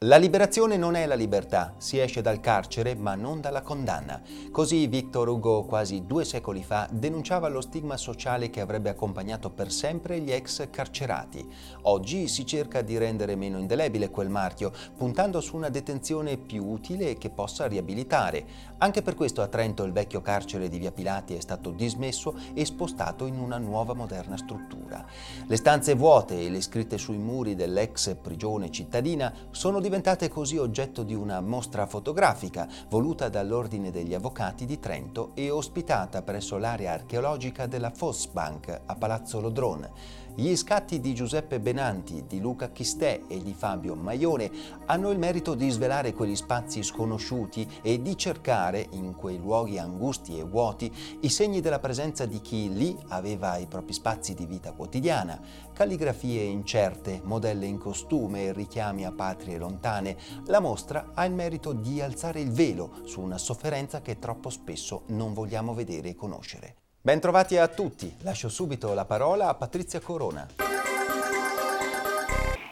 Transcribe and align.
La 0.00 0.18
liberazione 0.18 0.76
non 0.76 0.94
è 0.94 1.06
la 1.06 1.14
libertà, 1.14 1.72
si 1.78 1.98
esce 1.98 2.20
dal 2.20 2.38
carcere 2.38 2.94
ma 2.94 3.14
non 3.14 3.40
dalla 3.40 3.62
condanna. 3.62 4.20
Così 4.52 4.86
Victor 4.88 5.26
Hugo 5.26 5.64
quasi 5.64 6.04
due 6.04 6.26
secoli 6.26 6.62
fa 6.62 6.86
denunciava 6.92 7.48
lo 7.48 7.62
stigma 7.62 7.96
sociale 7.96 8.50
che 8.50 8.60
avrebbe 8.60 8.90
accompagnato 8.90 9.48
per 9.48 9.72
sempre 9.72 10.20
gli 10.20 10.30
ex 10.30 10.68
carcerati. 10.68 11.48
Oggi 11.84 12.28
si 12.28 12.44
cerca 12.44 12.82
di 12.82 12.98
rendere 12.98 13.36
meno 13.36 13.58
indelebile 13.58 14.10
quel 14.10 14.28
marchio, 14.28 14.70
puntando 14.94 15.40
su 15.40 15.56
una 15.56 15.70
detenzione 15.70 16.36
più 16.36 16.66
utile 16.66 17.08
e 17.08 17.16
che 17.16 17.30
possa 17.30 17.66
riabilitare. 17.66 18.74
Anche 18.76 19.00
per 19.00 19.14
questo 19.14 19.40
a 19.40 19.46
Trento 19.46 19.82
il 19.84 19.92
vecchio 19.92 20.20
carcere 20.20 20.68
di 20.68 20.76
Via 20.76 20.92
Pilati 20.92 21.34
è 21.34 21.40
stato 21.40 21.70
dismesso 21.70 22.36
e 22.52 22.66
spostato 22.66 23.24
in 23.24 23.38
una 23.38 23.56
nuova 23.56 23.94
moderna 23.94 24.36
struttura. 24.36 25.02
Le 25.46 25.56
stanze 25.56 25.94
vuote 25.94 26.38
e 26.38 26.50
le 26.50 26.60
scritte 26.60 26.98
sui 26.98 27.16
muri 27.16 27.54
dell'ex 27.54 28.14
prigione 28.20 28.70
cittadina 28.70 29.32
sono 29.52 29.84
diventate 29.86 30.28
così 30.28 30.56
oggetto 30.56 31.04
di 31.04 31.14
una 31.14 31.40
mostra 31.40 31.86
fotografica 31.86 32.66
voluta 32.88 33.28
dall'Ordine 33.28 33.92
degli 33.92 34.14
Avvocati 34.14 34.66
di 34.66 34.80
Trento 34.80 35.30
e 35.34 35.48
ospitata 35.48 36.22
presso 36.22 36.58
l'area 36.58 36.92
archeologica 36.92 37.66
della 37.66 37.92
Fossbank 37.94 38.80
a 38.84 38.94
Palazzo 38.96 39.40
Lodrone. 39.40 40.25
Gli 40.38 40.54
scatti 40.54 41.00
di 41.00 41.14
Giuseppe 41.14 41.60
Benanti, 41.60 42.26
di 42.26 42.40
Luca 42.40 42.70
Chistè 42.70 43.22
e 43.26 43.42
di 43.42 43.54
Fabio 43.54 43.94
Maione 43.94 44.50
hanno 44.84 45.10
il 45.10 45.18
merito 45.18 45.54
di 45.54 45.70
svelare 45.70 46.12
quegli 46.12 46.36
spazi 46.36 46.82
sconosciuti 46.82 47.66
e 47.80 48.02
di 48.02 48.18
cercare, 48.18 48.86
in 48.90 49.14
quei 49.14 49.38
luoghi 49.38 49.78
angusti 49.78 50.38
e 50.38 50.44
vuoti, 50.44 50.92
i 51.20 51.30
segni 51.30 51.62
della 51.62 51.78
presenza 51.78 52.26
di 52.26 52.42
chi 52.42 52.70
lì 52.70 52.94
aveva 53.08 53.56
i 53.56 53.66
propri 53.66 53.94
spazi 53.94 54.34
di 54.34 54.44
vita 54.44 54.72
quotidiana, 54.72 55.40
calligrafie 55.72 56.42
incerte, 56.42 57.22
modelle 57.24 57.64
in 57.64 57.78
costume 57.78 58.44
e 58.44 58.52
richiami 58.52 59.06
a 59.06 59.12
patrie 59.12 59.56
lontane. 59.56 60.18
La 60.48 60.60
mostra 60.60 61.12
ha 61.14 61.24
il 61.24 61.32
merito 61.32 61.72
di 61.72 62.02
alzare 62.02 62.42
il 62.42 62.50
velo 62.50 63.00
su 63.04 63.22
una 63.22 63.38
sofferenza 63.38 64.02
che 64.02 64.18
troppo 64.18 64.50
spesso 64.50 65.04
non 65.06 65.32
vogliamo 65.32 65.72
vedere 65.72 66.10
e 66.10 66.14
conoscere. 66.14 66.85
Bentrovati 67.06 67.56
a 67.56 67.68
tutti, 67.68 68.12
lascio 68.22 68.48
subito 68.48 68.92
la 68.92 69.04
parola 69.04 69.46
a 69.46 69.54
Patrizia 69.54 70.00
Corona. 70.00 70.44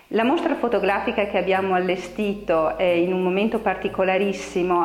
La 0.08 0.24
mostra 0.24 0.56
fotografica 0.56 1.26
che 1.26 1.38
abbiamo 1.38 1.76
allestito 1.76 2.76
eh, 2.76 3.00
in 3.00 3.12
un 3.12 3.22
momento 3.22 3.60
particolarissimo 3.60 4.84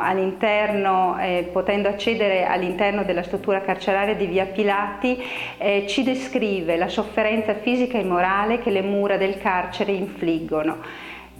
eh, 1.17 1.49
potendo 1.51 1.87
accedere 1.89 2.45
all'interno 2.45 3.03
della 3.03 3.23
struttura 3.23 3.61
carceraria 3.61 4.13
di 4.13 4.27
Via 4.27 4.45
Pilati, 4.45 5.19
eh, 5.57 5.87
ci 5.87 6.03
descrive 6.03 6.77
la 6.77 6.87
sofferenza 6.87 7.55
fisica 7.55 7.97
e 7.97 8.03
morale 8.03 8.59
che 8.59 8.69
le 8.69 8.83
mura 8.83 9.17
del 9.17 9.39
carcere 9.39 9.93
infliggono. 9.93 10.77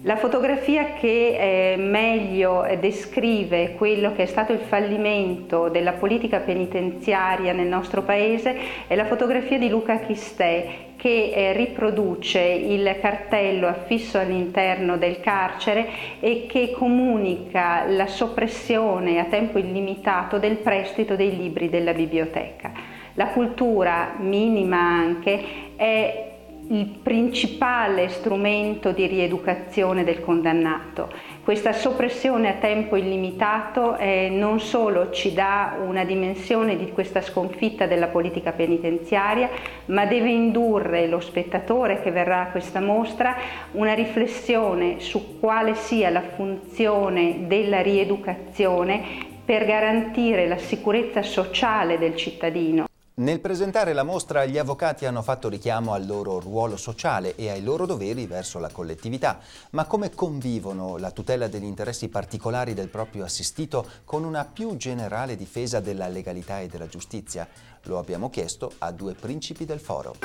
La 0.03 0.15
fotografia 0.15 0.93
che 0.93 1.73
eh, 1.73 1.75
meglio 1.75 2.65
descrive 2.79 3.73
quello 3.73 4.13
che 4.13 4.23
è 4.23 4.25
stato 4.27 4.53
il 4.53 4.59
fallimento 4.59 5.67
della 5.67 5.91
politica 5.91 6.39
penitenziaria 6.39 7.51
nel 7.51 7.67
nostro 7.67 8.03
paese 8.03 8.55
è 8.87 8.95
la 8.95 9.03
fotografia 9.03 9.57
di 9.57 9.67
Luca 9.67 9.99
Chistè 9.99 10.67
che 10.95 11.31
eh, 11.33 11.51
riproduce 11.51 12.39
il 12.39 12.95
cartello 13.01 13.67
affisso 13.67 14.17
all'interno 14.17 14.95
del 14.95 15.19
carcere 15.19 15.87
e 16.21 16.45
che 16.47 16.71
comunica 16.71 17.83
la 17.85 18.07
soppressione 18.07 19.19
a 19.19 19.25
tempo 19.25 19.57
illimitato 19.57 20.39
del 20.39 20.55
prestito 20.55 21.17
dei 21.17 21.35
libri 21.35 21.69
della 21.69 21.93
biblioteca. 21.93 22.71
La 23.15 23.27
cultura 23.27 24.13
minima 24.17 24.77
anche 24.77 25.43
è 25.75 26.28
il 26.71 26.85
principale 26.85 28.09
strumento 28.09 28.91
di 28.91 29.07
rieducazione 29.07 30.03
del 30.03 30.21
condannato. 30.21 31.11
Questa 31.43 31.73
soppressione 31.73 32.49
a 32.49 32.59
tempo 32.59 32.95
illimitato 32.95 33.97
eh, 33.97 34.29
non 34.29 34.59
solo 34.59 35.09
ci 35.09 35.33
dà 35.33 35.77
una 35.83 36.03
dimensione 36.03 36.77
di 36.77 36.91
questa 36.91 37.21
sconfitta 37.21 37.87
della 37.87 38.07
politica 38.07 38.51
penitenziaria, 38.51 39.49
ma 39.85 40.05
deve 40.05 40.29
indurre 40.29 41.07
lo 41.07 41.19
spettatore 41.19 42.01
che 42.01 42.11
verrà 42.11 42.41
a 42.41 42.51
questa 42.51 42.79
mostra 42.79 43.35
una 43.71 43.93
riflessione 43.93 44.99
su 44.99 45.39
quale 45.39 45.73
sia 45.73 46.11
la 46.11 46.21
funzione 46.21 47.47
della 47.47 47.81
rieducazione 47.81 49.01
per 49.43 49.65
garantire 49.65 50.47
la 50.47 50.57
sicurezza 50.57 51.23
sociale 51.23 51.97
del 51.97 52.15
cittadino. 52.15 52.88
Nel 53.19 53.41
presentare 53.41 53.91
la 53.91 54.03
mostra 54.03 54.45
gli 54.45 54.57
avvocati 54.57 55.05
hanno 55.05 55.21
fatto 55.21 55.49
richiamo 55.49 55.91
al 55.91 56.05
loro 56.05 56.39
ruolo 56.39 56.77
sociale 56.77 57.35
e 57.35 57.49
ai 57.49 57.61
loro 57.61 57.85
doveri 57.85 58.25
verso 58.25 58.59
la 58.59 58.69
collettività, 58.71 59.39
ma 59.71 59.83
come 59.83 60.09
convivono 60.15 60.95
la 60.95 61.11
tutela 61.11 61.49
degli 61.49 61.65
interessi 61.65 62.07
particolari 62.07 62.73
del 62.73 62.87
proprio 62.87 63.25
assistito 63.25 63.85
con 64.05 64.23
una 64.23 64.45
più 64.45 64.77
generale 64.77 65.35
difesa 65.35 65.81
della 65.81 66.07
legalità 66.07 66.61
e 66.61 66.67
della 66.67 66.87
giustizia? 66.87 67.45
Lo 67.87 67.97
abbiamo 67.97 68.29
chiesto 68.29 68.71
a 68.77 68.91
due 68.93 69.15
principi 69.15 69.65
del 69.65 69.81
foro. 69.81 70.15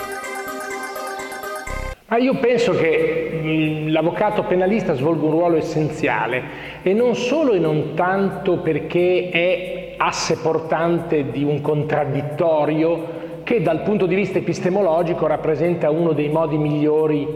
Ma 2.06 2.18
io 2.18 2.38
penso 2.38 2.76
che 2.76 3.86
l'avvocato 3.88 4.44
penalista 4.44 4.94
svolga 4.94 5.24
un 5.24 5.30
ruolo 5.32 5.56
essenziale 5.56 6.82
e 6.84 6.92
non 6.92 7.16
solo 7.16 7.54
e 7.54 7.58
non 7.58 7.94
tanto 7.96 8.58
perché 8.58 9.30
è 9.30 9.73
asse 10.06 10.36
portante 10.36 11.30
di 11.30 11.42
un 11.42 11.62
contraddittorio 11.62 13.22
che 13.42 13.62
dal 13.62 13.82
punto 13.82 14.04
di 14.04 14.14
vista 14.14 14.38
epistemologico 14.38 15.26
rappresenta 15.26 15.90
uno 15.90 16.12
dei 16.12 16.28
modi 16.28 16.58
migliori 16.58 17.26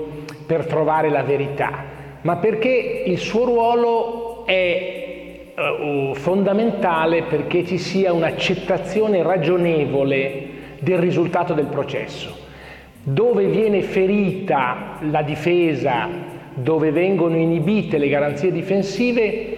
per 0.47 0.67
trovare 0.67 1.09
la 1.09 1.23
verità, 1.23 1.85
ma 2.23 2.37
perché 2.37 3.05
il 3.07 3.19
suo 3.19 3.45
ruolo 3.45 4.45
è 4.45 5.53
uh, 5.55 6.15
fondamentale 6.15 7.23
perché 7.23 7.65
ci 7.65 7.79
sia 7.79 8.13
un'accettazione 8.13 9.23
ragionevole 9.23 10.47
del 10.81 10.99
risultato 10.99 11.55
del 11.55 11.67
processo. 11.67 12.47
Dove 13.03 13.47
viene 13.47 13.81
ferita 13.81 14.99
la 15.11 15.23
difesa, 15.23 16.09
dove 16.53 16.91
vengono 16.91 17.37
inibite 17.37 17.97
le 17.97 18.09
garanzie 18.09 18.53
difensive, 18.53 19.58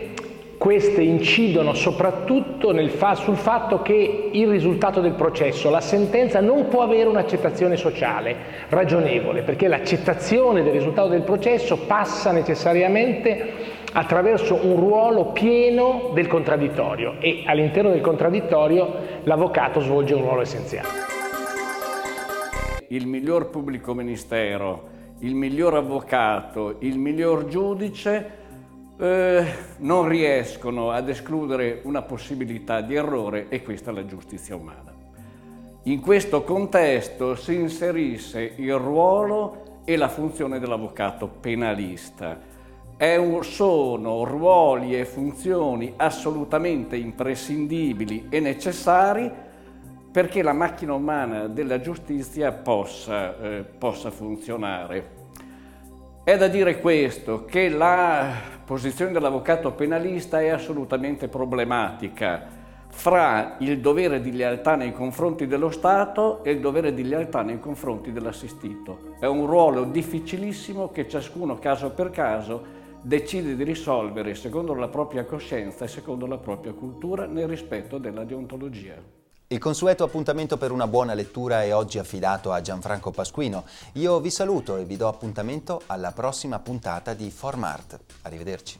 queste 0.60 1.00
incidono 1.00 1.72
soprattutto 1.72 2.76
fa 2.88 3.14
sul 3.14 3.36
fatto 3.36 3.80
che 3.80 4.28
il 4.30 4.46
risultato 4.46 5.00
del 5.00 5.14
processo, 5.14 5.70
la 5.70 5.80
sentenza, 5.80 6.42
non 6.42 6.68
può 6.68 6.82
avere 6.82 7.08
un'accettazione 7.08 7.78
sociale 7.78 8.36
ragionevole, 8.68 9.40
perché 9.40 9.68
l'accettazione 9.68 10.62
del 10.62 10.74
risultato 10.74 11.08
del 11.08 11.22
processo 11.22 11.78
passa 11.86 12.30
necessariamente 12.30 13.52
attraverso 13.94 14.54
un 14.62 14.76
ruolo 14.76 15.32
pieno 15.32 16.10
del 16.12 16.26
contraddittorio 16.26 17.14
e 17.20 17.42
all'interno 17.46 17.88
del 17.88 18.02
contraddittorio 18.02 19.22
l'avvocato 19.22 19.80
svolge 19.80 20.12
un 20.12 20.20
ruolo 20.20 20.42
essenziale. 20.42 20.88
Il 22.88 23.06
miglior 23.06 23.48
pubblico 23.48 23.94
ministero, 23.94 24.88
il 25.20 25.34
miglior 25.34 25.74
avvocato, 25.76 26.76
il 26.80 26.98
miglior 26.98 27.46
giudice 27.46 28.39
eh, 29.00 29.44
non 29.78 30.06
riescono 30.06 30.90
ad 30.90 31.08
escludere 31.08 31.80
una 31.84 32.02
possibilità 32.02 32.82
di 32.82 32.94
errore 32.94 33.48
e 33.48 33.62
questa 33.62 33.90
è 33.90 33.94
la 33.94 34.04
giustizia 34.04 34.54
umana. 34.54 34.92
In 35.84 36.00
questo 36.00 36.44
contesto 36.44 37.34
si 37.34 37.54
inserisse 37.54 38.52
il 38.56 38.74
ruolo 38.74 39.80
e 39.84 39.96
la 39.96 40.08
funzione 40.08 40.58
dell'avvocato 40.58 41.26
penalista. 41.28 42.38
Un, 42.98 43.42
sono 43.42 44.24
ruoli 44.24 44.94
e 44.94 45.06
funzioni 45.06 45.94
assolutamente 45.96 46.96
imprescindibili 46.96 48.26
e 48.28 48.40
necessari 48.40 49.32
perché 50.12 50.42
la 50.42 50.52
macchina 50.52 50.92
umana 50.92 51.46
della 51.46 51.80
giustizia 51.80 52.52
possa, 52.52 53.40
eh, 53.40 53.64
possa 53.64 54.10
funzionare. 54.10 55.19
È 56.30 56.36
da 56.36 56.46
dire 56.46 56.78
questo, 56.78 57.44
che 57.44 57.68
la 57.68 58.30
posizione 58.64 59.10
dell'avvocato 59.10 59.72
penalista 59.72 60.40
è 60.40 60.46
assolutamente 60.46 61.26
problematica 61.26 62.46
fra 62.88 63.56
il 63.58 63.80
dovere 63.80 64.20
di 64.20 64.30
lealtà 64.30 64.76
nei 64.76 64.92
confronti 64.92 65.48
dello 65.48 65.70
Stato 65.70 66.44
e 66.44 66.52
il 66.52 66.60
dovere 66.60 66.94
di 66.94 67.02
lealtà 67.02 67.42
nei 67.42 67.58
confronti 67.58 68.12
dell'assistito. 68.12 69.16
È 69.18 69.26
un 69.26 69.44
ruolo 69.44 69.82
difficilissimo 69.82 70.92
che 70.92 71.08
ciascuno 71.08 71.58
caso 71.58 71.90
per 71.90 72.10
caso 72.10 72.62
decide 73.02 73.56
di 73.56 73.64
risolvere 73.64 74.36
secondo 74.36 74.72
la 74.74 74.86
propria 74.86 75.24
coscienza 75.24 75.84
e 75.84 75.88
secondo 75.88 76.26
la 76.26 76.38
propria 76.38 76.72
cultura 76.72 77.26
nel 77.26 77.48
rispetto 77.48 77.98
della 77.98 78.22
deontologia. 78.22 79.19
Il 79.52 79.58
consueto 79.58 80.04
appuntamento 80.04 80.56
per 80.58 80.70
una 80.70 80.86
buona 80.86 81.12
lettura 81.12 81.64
è 81.64 81.74
oggi 81.74 81.98
affidato 81.98 82.52
a 82.52 82.60
Gianfranco 82.60 83.10
Pasquino. 83.10 83.64
Io 83.94 84.20
vi 84.20 84.30
saluto 84.30 84.76
e 84.76 84.84
vi 84.84 84.96
do 84.96 85.08
appuntamento 85.08 85.82
alla 85.86 86.12
prossima 86.12 86.60
puntata 86.60 87.14
di 87.14 87.32
Formart. 87.32 87.98
Arrivederci. 88.22 88.78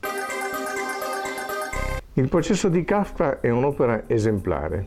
Il 2.13 2.29
processo 2.29 2.69
di 2.69 2.85
Kafka 2.85 3.41
è 3.41 3.51
un'opera 3.51 4.05
esemplare, 4.07 4.87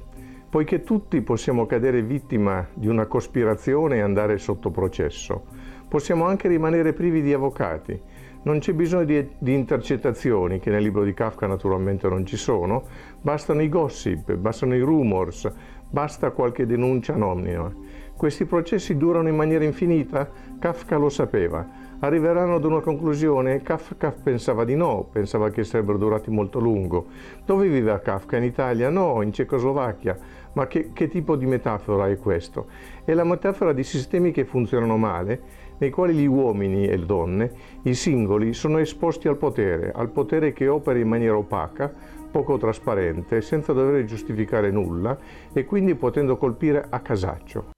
poiché 0.50 0.84
tutti 0.84 1.20
possiamo 1.20 1.66
cadere 1.66 2.02
vittima 2.02 2.66
di 2.74 2.88
una 2.88 3.06
cospirazione 3.06 3.98
e 3.98 4.00
andare 4.00 4.38
sotto 4.38 4.72
processo. 4.72 5.48
Possiamo 5.90 6.26
anche 6.26 6.48
rimanere 6.48 6.94
privi 6.94 7.22
di 7.22 7.34
avvocati, 7.34 8.02
Non 8.46 8.60
c'è 8.60 8.74
bisogno 8.74 9.06
di, 9.06 9.26
di, 9.38 9.54
intercettazioni, 9.54 10.60
che 10.60 10.70
nel 10.70 10.84
libro 10.84 11.06
di 11.06 11.14
Kafka 11.14 11.48
naturalmente 11.48 12.10
non 12.10 12.26
ci 12.26 12.36
sono, 12.36 12.84
bastano 13.22 13.62
i 13.62 13.70
gossip, 13.70 14.34
bastano 14.34 14.76
i 14.76 14.82
rumors, 14.82 15.50
basta 15.94 16.31
qualche 16.31 16.66
denuncia 16.66 17.13
anonima. 17.13 17.72
Questi 18.18 18.45
processi 18.45 18.98
durano 18.98 19.28
in 19.28 19.36
maniera 19.36 19.63
infinita? 19.63 20.28
Kafka 20.57 20.98
lo 20.98 21.10
sapeva. 21.10 21.81
Arriveranno 22.00 22.56
ad 22.56 22.66
una 22.66 22.80
conclusione? 22.80 23.62
Kafka 23.62 24.12
pensava 24.12 24.66
di 24.66 24.75
no, 24.75 25.07
pensava 25.12 25.51
che 25.51 25.63
sarebbero 25.63 26.00
durati 26.00 26.31
molto 26.31 26.60
lungo. 26.60 27.06
Dove 27.45 27.68
viveva 27.68 28.00
Kafka? 28.00 28.38
In 28.38 28.44
Italia? 28.44 28.90
No, 28.90 29.22
in 29.22 29.31
Cecoslovacchia. 29.31 30.18
Ma 30.54 30.66
che, 30.66 30.90
che 30.94 31.07
tipo 31.10 31.36
di 31.36 31.45
metafora 31.45 32.10
è 32.10 32.18
questo? 32.18 32.66
È 33.06 33.13
la 33.13 33.24
metafora 33.24 33.72
di 33.72 33.84
sistemi 33.84 34.31
che 34.31 34.46
funzionano 34.46 34.98
male 34.98 35.42
nei 35.78 35.92
quali 35.92 36.16
gli 36.16 36.25
uomini 36.25 36.88
e 36.88 36.98
le 36.98 37.06
donne, 37.06 37.51
i 37.84 37.94
singoli, 37.94 38.54
sono 38.54 38.80
esposti 38.80 39.28
al 39.28 39.38
potere, 39.38 39.92
al 39.94 40.10
potere 40.10 40.54
che 40.54 40.68
opera 40.68 40.98
in 40.98 41.07
maniera 41.07 41.38
opaca, 41.38 41.94
poco 42.34 42.58
trasparente, 42.58 43.42
senza 43.42 43.74
dover 43.74 44.06
giustificare 44.06 44.72
nulla 44.72 45.16
e 45.54 45.66
quindi 45.66 45.94
potendo 45.94 46.36
colpire 46.36 46.84
a 46.90 47.00
casaccio. 47.00 47.73